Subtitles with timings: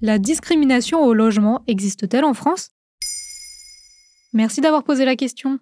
[0.00, 2.70] La discrimination au logement existe-t-elle en France?
[4.32, 5.58] Merci d'avoir posé la question.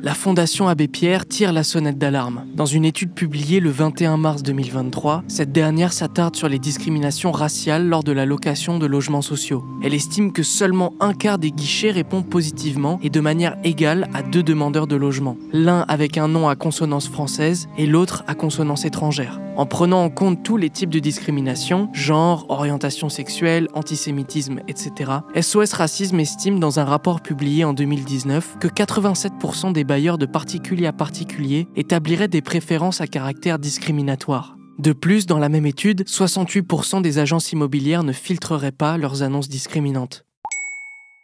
[0.00, 2.46] La Fondation Abbé Pierre tire la sonnette d'alarme.
[2.54, 7.88] Dans une étude publiée le 21 mars 2023, cette dernière s'attarde sur les discriminations raciales
[7.88, 9.64] lors de la location de logements sociaux.
[9.82, 14.22] Elle estime que seulement un quart des guichets répond positivement et de manière égale à
[14.22, 18.84] deux demandeurs de logement, l'un avec un nom à consonance française et l'autre à consonance
[18.84, 19.40] étrangère.
[19.56, 25.74] En prenant en compte tous les types de discrimination, genre, orientation sexuelle, antisémitisme, etc., SOS
[25.74, 30.92] Racisme estime dans un rapport publié en 2019 que 87% des bailleurs de particulier à
[30.92, 34.56] particulier établiraient des préférences à caractère discriminatoire.
[34.80, 39.48] De plus, dans la même étude, 68% des agences immobilières ne filtreraient pas leurs annonces
[39.48, 40.24] discriminantes.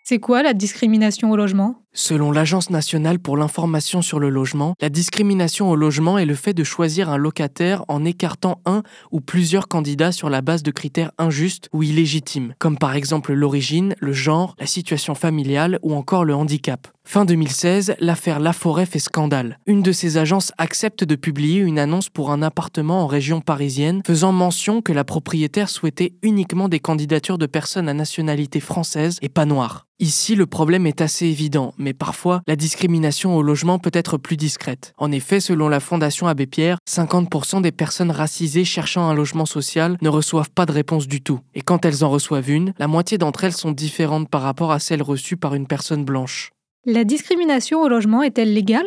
[0.04, 1.82] C'est quoi la discrimination au logement?
[1.92, 6.54] Selon l'Agence nationale pour l'information sur le logement, la discrimination au logement est le fait
[6.54, 11.10] de choisir un locataire en écartant un ou plusieurs candidats sur la base de critères
[11.18, 16.34] injustes ou illégitimes, comme par exemple l'origine, le genre, la situation familiale ou encore le
[16.34, 16.86] handicap.
[17.02, 19.58] Fin 2016, l'affaire Laforêt fait scandale.
[19.66, 24.02] Une de ces agences accepte de publier une annonce pour un appartement en région parisienne
[24.06, 29.28] faisant mention que la propriétaire souhaitait uniquement des candidatures de personnes à nationalité française et
[29.28, 29.88] pas noire.
[29.98, 34.36] Ici, le problème est assez évident, mais parfois, la discrimination au logement peut être plus
[34.36, 34.92] discrète.
[34.98, 39.96] En effet, selon la Fondation Abbé Pierre, 50% des personnes racisées cherchant un logement social
[40.00, 41.40] ne reçoivent pas de réponse du tout.
[41.54, 44.78] Et quand elles en reçoivent une, la moitié d'entre elles sont différentes par rapport à
[44.78, 46.52] celles reçues par une personne blanche.
[46.86, 48.86] La discrimination au logement est-elle légale?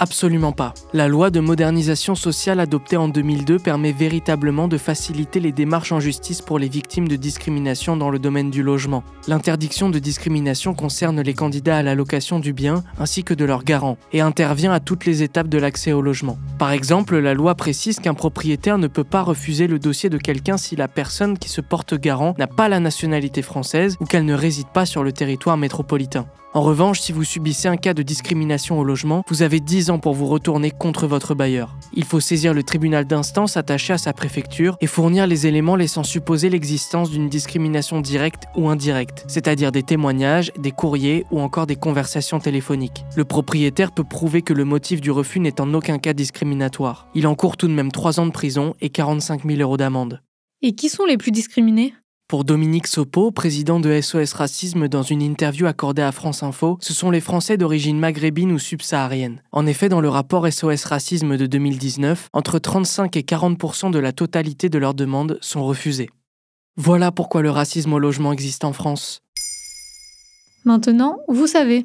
[0.00, 0.74] Absolument pas.
[0.92, 6.00] La loi de modernisation sociale adoptée en 2002 permet véritablement de faciliter les démarches en
[6.00, 9.04] justice pour les victimes de discrimination dans le domaine du logement.
[9.28, 13.64] L'interdiction de discrimination concerne les candidats à la location du bien ainsi que de leurs
[13.64, 16.38] garants et intervient à toutes les étapes de l'accès au logement.
[16.58, 20.56] Par exemple, la loi précise qu'un propriétaire ne peut pas refuser le dossier de quelqu'un
[20.56, 24.34] si la personne qui se porte garant n'a pas la nationalité française ou qu'elle ne
[24.34, 26.26] réside pas sur le territoire métropolitain.
[26.56, 29.98] En revanche, si vous subissez un cas de discrimination au logement, vous avez 10 ans
[29.98, 31.76] pour vous retourner contre votre bailleur.
[31.94, 36.04] Il faut saisir le tribunal d'instance attaché à sa préfecture et fournir les éléments laissant
[36.04, 41.74] supposer l'existence d'une discrimination directe ou indirecte, c'est-à-dire des témoignages, des courriers ou encore des
[41.74, 43.04] conversations téléphoniques.
[43.16, 47.08] Le propriétaire peut prouver que le motif du refus n'est en aucun cas discriminatoire.
[47.16, 50.22] Il encourt tout de même 3 ans de prison et 45 000 euros d'amende.
[50.62, 51.94] Et qui sont les plus discriminés?
[52.26, 56.94] Pour Dominique Sopo, président de SOS Racisme dans une interview accordée à France Info, ce
[56.94, 59.42] sont les Français d'origine maghrébine ou subsaharienne.
[59.52, 64.12] En effet, dans le rapport SOS Racisme de 2019, entre 35 et 40% de la
[64.12, 66.08] totalité de leurs demandes sont refusées.
[66.76, 69.20] Voilà pourquoi le racisme au logement existe en France.
[70.64, 71.84] Maintenant, vous savez.